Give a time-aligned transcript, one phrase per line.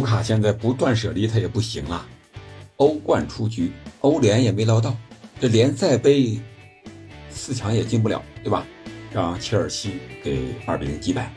[0.00, 2.08] 纽卡现在不断舍离，他也不行啊。
[2.76, 4.96] 欧冠出局，欧联也没捞到，
[5.38, 6.40] 这联赛杯
[7.28, 8.66] 四强也进不了，对吧？
[9.12, 11.30] 让切尔西给二比零击败。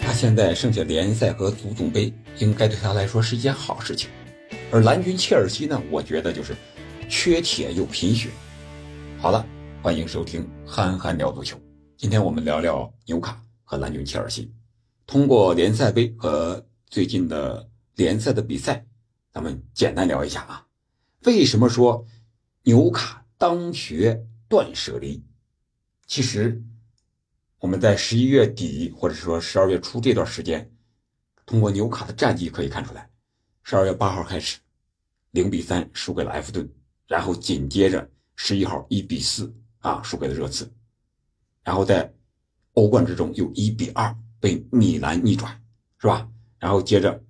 [0.00, 4.10] 他现在剩下联赛和足总杯，应该对他来说是一件好事情。
[4.72, 6.56] 而蓝军切尔西呢，我觉得就是
[7.08, 8.28] 缺铁又贫血。
[9.18, 9.46] 好了，
[9.80, 11.56] 欢迎收听憨憨聊足球。
[11.96, 14.50] 今天我们聊聊纽卡和蓝军切尔西。
[15.06, 18.84] 通过联赛杯和最近的联赛的比赛，
[19.30, 20.66] 咱们简单聊一下啊。
[21.24, 22.04] 为什么说
[22.64, 25.24] 纽卡当学断舍离？
[26.08, 26.60] 其实
[27.60, 30.68] 我们在十一月底或者说十二月初这段时间，
[31.46, 33.08] 通过纽卡的战绩可以看出来，
[33.62, 34.58] 十二月八号开始
[35.30, 36.68] 零比三输给了埃弗顿，
[37.06, 40.68] 然后紧接着十一号一比四啊输给了热刺，
[41.62, 42.12] 然后在
[42.72, 44.12] 欧冠之中又一比二。
[44.40, 45.62] 被米兰逆转，
[45.98, 46.28] 是吧？
[46.58, 47.22] 然后接着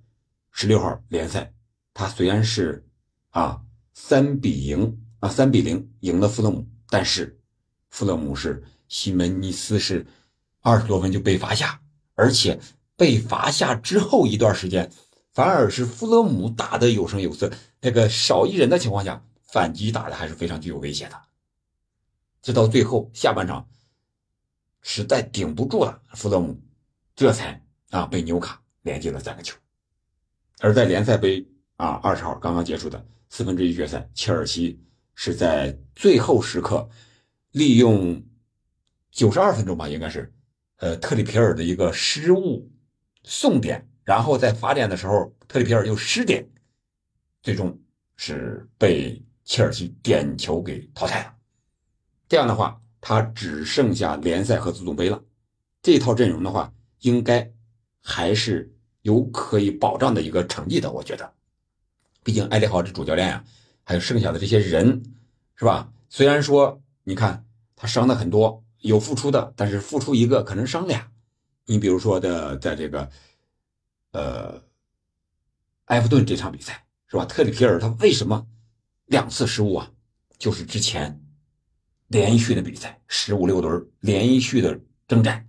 [0.51, 1.53] 十六号联赛，
[1.93, 2.87] 他虽然是
[3.29, 3.61] 啊
[3.93, 7.39] 三比赢啊三比零赢了富勒姆，但是
[7.89, 10.05] 富勒姆是西门尼斯是
[10.61, 11.81] 二十多分就被罚下，
[12.15, 12.59] 而且
[12.95, 14.91] 被罚下之后一段时间，
[15.33, 21.21] 反而是富勒姆打的有声有色，那个少一人的情况下，反击打的还是非常具有威胁的。
[22.41, 23.67] 直到最后下半场
[24.81, 26.61] 实在顶不住了，富勒姆。
[27.17, 29.57] 这才啊被纽卡连进了三个球，
[30.59, 31.43] 而在联赛杯
[31.75, 34.79] 啊二十号刚刚结束的四分之一决赛，切尔西
[35.15, 36.87] 是在最后时刻
[37.53, 38.23] 利用
[39.09, 40.31] 九十二分钟吧，应该是
[40.75, 42.71] 呃特里皮尔的一个失误
[43.23, 46.47] 送点，然后在罚点的时候特里皮尔又失点，
[47.41, 47.81] 最终
[48.15, 51.35] 是被切尔西点球给淘汰了。
[52.29, 55.19] 这样的话，他只剩下联赛和足总杯了。
[55.81, 56.71] 这套阵容的话。
[57.01, 57.51] 应该
[58.01, 61.33] 还是有可以保障的一个成绩的，我觉得，
[62.23, 63.43] 毕竟埃里豪这主教练呀，
[63.83, 65.03] 还有剩下的这些人，
[65.55, 65.91] 是吧？
[66.09, 71.09] 虽然说你看他伤的很多，有付出的，但是付出一个可能伤俩。
[71.65, 73.09] 你比如说的，在这个
[74.11, 74.61] 呃
[75.85, 77.25] 埃弗顿这场比赛，是吧？
[77.25, 78.45] 特里皮尔他为什么
[79.05, 79.91] 两次失误啊？
[80.37, 81.19] 就是之前
[82.07, 85.46] 连续的比赛十五六轮连续的征战。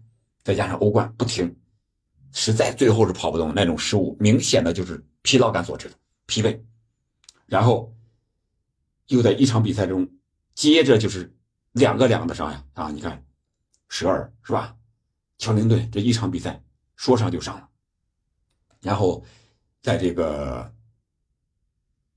[0.48, 1.54] 再加上欧冠不停，
[2.32, 5.94] 实在最后是跑不动，那种失误明显的就是疲劳感所致的
[6.24, 6.58] 疲惫。
[7.44, 7.94] 然后
[9.08, 10.08] 又在一场比赛中，
[10.54, 11.36] 接着就是
[11.72, 12.90] 两个两个的伤呀啊！
[12.90, 13.22] 你看，
[13.90, 14.74] 舍尔是吧？
[15.36, 16.64] 乔林顿这一场比赛
[16.96, 17.68] 说伤就伤了。
[18.80, 19.22] 然后
[19.82, 20.74] 在这个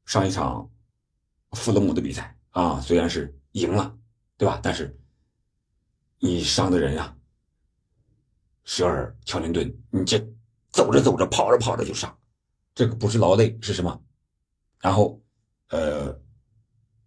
[0.06, 0.72] 上一场
[1.52, 3.94] 富勒姆的比赛啊，虽然是赢了，
[4.38, 4.58] 对吧？
[4.64, 4.98] 但是
[6.20, 7.14] 你伤的人呀。
[8.64, 10.20] 舍尔、乔林顿，你这
[10.72, 12.16] 走着走着、跑着跑着就伤，
[12.74, 14.02] 这个不是劳累是什么？
[14.80, 15.22] 然后，
[15.70, 16.20] 呃，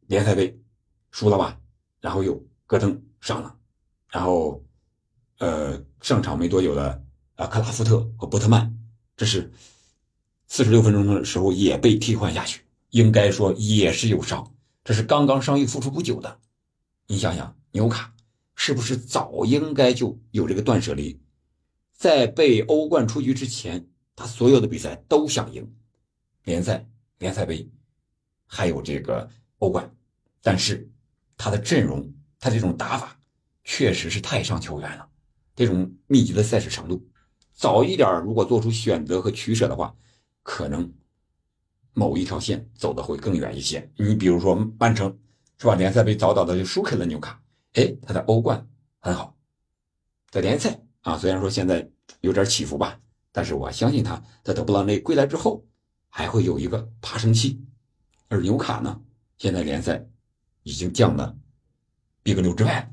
[0.06, 0.56] 联赛杯
[1.10, 1.58] 输了吧？
[2.00, 3.56] 然后又戈登上了，
[4.10, 4.62] 然后，
[5.38, 7.02] 呃，上场没多久的
[7.36, 8.76] 啊，克拉夫特和波特曼，
[9.16, 9.50] 这是
[10.46, 14.54] 四十六分钟的时候也被替换下去，应该说也是有伤，
[14.84, 16.38] 这是刚刚伤愈复出不久的。
[17.06, 18.14] 你想想，纽卡
[18.54, 21.20] 是不是早应该就有这个断舍离？
[21.94, 25.74] 在被欧冠出局之前，他所有的比赛都想赢，
[26.42, 26.86] 联赛、
[27.18, 27.70] 联赛杯，
[28.46, 29.90] 还有这个欧冠，
[30.42, 30.90] 但是
[31.36, 33.16] 他的阵容，他这种打法，
[33.62, 35.08] 确实是太伤球员了。
[35.54, 37.08] 这种密集的赛事程度，
[37.52, 39.94] 早一点如果做出选择和取舍的话，
[40.42, 40.92] 可能
[41.94, 43.90] 某一条线走的会更远一些。
[43.96, 45.16] 你比如说曼城，
[45.58, 45.76] 是吧？
[45.76, 47.40] 联赛杯早早的就输给了纽卡，
[47.74, 48.68] 哎，他的欧冠
[48.98, 49.36] 很好，
[50.30, 50.83] 在联赛。
[51.04, 51.86] 啊，虽然说现在
[52.22, 52.98] 有点起伏吧，
[53.30, 55.62] 但是我相信他在德布劳内归来之后，
[56.08, 57.62] 还会有一个爬升期。
[58.28, 59.00] 而纽卡呢，
[59.36, 60.02] 现在联赛
[60.62, 61.36] 已经降了
[62.22, 62.90] Big 六之外，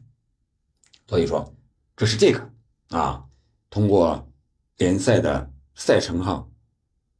[1.08, 1.56] 所以说
[1.96, 2.52] 这是这个
[2.90, 3.24] 啊，
[3.70, 4.30] 通过
[4.76, 6.52] 联赛的赛程上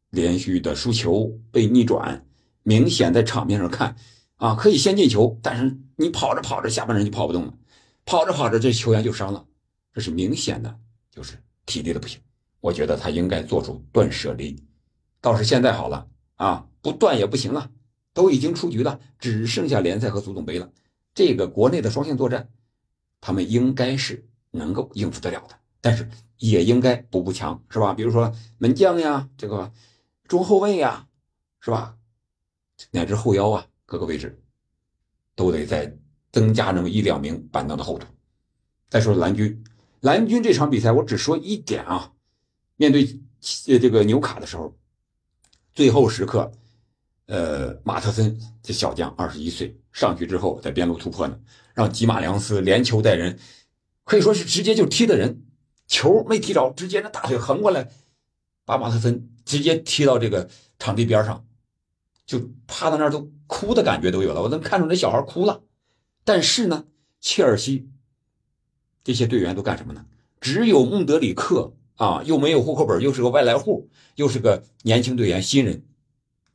[0.10, 2.28] 连续的输球被逆转，
[2.64, 3.96] 明显在场面上看
[4.36, 7.54] 啊，可以先进球，但是你跑着跑着下半场就跑不动了，
[8.04, 9.48] 跑着跑着这球员就伤了。
[9.94, 10.80] 这是明显的，
[11.12, 12.20] 就是体力的不行。
[12.62, 14.56] 我觉得他应该做出断舍离。
[15.20, 17.70] 倒是现在好了啊，不断也不行了，
[18.14, 20.72] 都已经出局了，只剩下联赛和足总杯了。
[21.14, 22.50] 这个国内的双线作战，
[23.20, 27.94] 他们应该是能够应付得了的，但是也应该补补强，是吧？
[27.94, 29.72] 比如说门将呀，这个
[30.28, 31.08] 中后卫呀，
[31.60, 31.98] 是吧？
[32.92, 34.42] 乃至后腰啊，各个位置
[35.36, 35.96] 都得再
[36.32, 38.08] 增加那么一两名板凳的厚度。
[38.90, 39.64] 再说蓝军。
[40.02, 42.12] 蓝军这场比赛，我只说一点啊，
[42.76, 43.04] 面对
[43.68, 44.76] 呃这个纽卡的时候，
[45.74, 46.52] 最后时刻，
[47.28, 51.40] 呃马特森这小将二十一岁上去之后在边路突破呢，
[51.76, 53.40] 让吉马良斯连球带人，
[54.04, 55.44] 可以说是直接就踢的人，
[55.88, 57.90] 球没踢着，直接那大腿横过来，
[58.66, 60.50] 把马特森直接踢到这个
[60.80, 61.46] 场地边上，
[62.26, 65.62] 就趴在那儿都哭的感觉都有了，我能看出那小孩哭了。
[66.24, 66.86] 但是呢，
[67.20, 67.88] 切尔西
[69.04, 70.06] 这些队员都干什么呢？
[70.40, 75.84] 只有穆德里克啊，又没有户口本，又是个外来户，又是个年轻队员新人，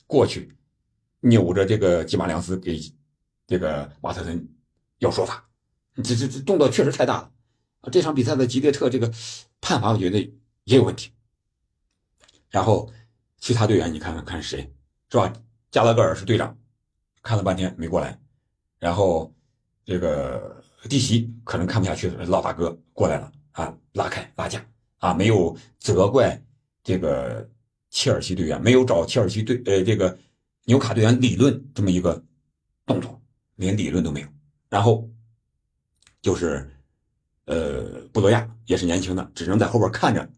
[0.07, 0.57] 过去
[1.21, 2.81] 扭着这个吉马良斯给
[3.47, 4.49] 这个瓦特森
[4.99, 5.49] 要说法，
[5.97, 7.91] 这这这动作确实太大了！
[7.91, 9.13] 这场比赛的吉列特这个
[9.61, 10.19] 判罚，我觉得
[10.65, 11.11] 也有问题。
[12.51, 12.91] 然后
[13.39, 14.73] 其他队员你看看看谁
[15.11, 15.33] 是吧？
[15.71, 16.57] 加拉格尔是队长，
[17.23, 18.21] 看了半天没过来，
[18.79, 19.33] 然后。
[19.89, 24.65] 这个弟媳可能看不下去了，老大哥过来了啊，拉开拉架
[24.99, 26.41] 啊，没有责怪
[26.83, 27.49] 这个
[27.91, 30.17] 切尔西队员，没有找切尔西队呃这个
[30.65, 32.23] 纽卡队员理论这么一个
[32.85, 33.21] 动作，
[33.57, 34.29] 连理论都没有。
[34.69, 35.09] 然后
[36.23, 36.71] 就是
[37.47, 40.29] 呃布罗亚也是年轻的，只能在后边看着，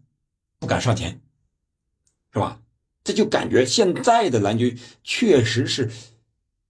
[0.59, 1.21] 不敢上前，
[2.33, 2.61] 是吧？
[3.05, 5.91] 这就感觉现在的蓝军确实是。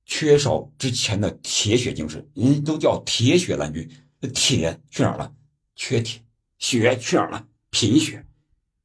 [0.08, 3.88] 缺少之前的铁血精神，人都叫铁血蓝军，
[4.32, 5.32] 铁去哪儿了？
[5.76, 6.24] 缺铁，
[6.58, 7.46] 血去哪儿了？
[7.68, 8.24] 贫血，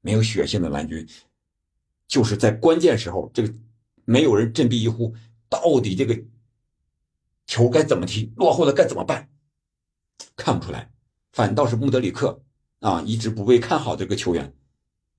[0.01, 1.07] 没有血性的蓝军，
[2.09, 3.51] 就是在关键时候，这个
[4.03, 5.15] 没有人振臂一呼，
[5.47, 6.21] 到底这个
[7.47, 8.33] 球该怎么踢？
[8.35, 9.29] 落后了该怎么办？
[10.35, 10.91] 看不出来，
[11.31, 12.43] 反倒是穆德里克
[12.79, 14.53] 啊，一直不被看好这个球员，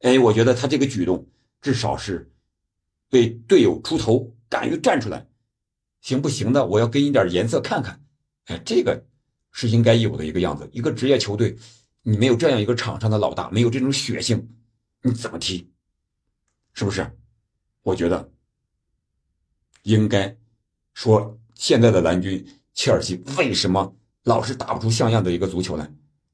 [0.00, 1.26] 哎，我觉得他这个举动
[1.62, 2.30] 至少是
[3.10, 5.26] 为队友出头，敢于站出来。
[6.04, 6.66] 行不行的？
[6.66, 7.98] 我要给你点颜色看看。
[8.44, 9.06] 哎，这个
[9.52, 10.68] 是应该有的一个样子。
[10.70, 11.56] 一个职业球队，
[12.02, 14.50] 你没有这样一个场上的老大，没有这种血性，
[15.00, 15.70] 你怎么踢？
[16.74, 17.10] 是不是？
[17.82, 18.30] 我觉得
[19.84, 20.36] 应该
[20.92, 25.90] 说，现在的蓝军切尔西为什么老是打不出像样的一个足球来？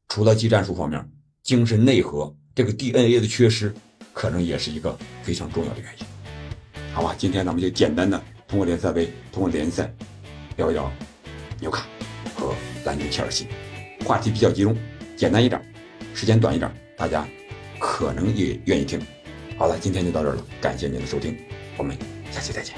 [0.09, 1.09] 除了技战术方面，
[1.45, 3.73] 精神内核这个 DNA 的缺失，
[4.13, 6.07] 可能也是一个非常重要的原因。
[6.93, 8.21] 好吧，今天咱们就简单的。
[8.51, 9.89] 通过联赛杯，通过联赛，
[10.57, 10.91] 聊一聊
[11.61, 11.87] 纽卡
[12.35, 12.53] 和
[12.85, 13.47] 蓝军切尔西，
[14.05, 14.77] 话题比较集中，
[15.17, 15.63] 简单一点，
[16.13, 17.25] 时间短一点，大家
[17.79, 19.01] 可能也愿意听。
[19.57, 21.39] 好了，今天就到这儿了，感谢您的收听，
[21.77, 21.97] 我们
[22.33, 22.75] 下期再见。